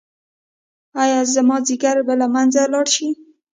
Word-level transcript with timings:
ایا 1.01 1.19
زما 1.33 1.57
ځیګر 1.67 1.97
به 2.07 2.13
له 2.21 2.27
منځه 2.33 2.61
لاړ 2.73 2.85
شي؟ 2.95 3.07